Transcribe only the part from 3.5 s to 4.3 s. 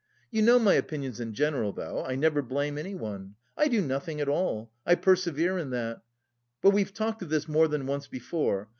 I do nothing at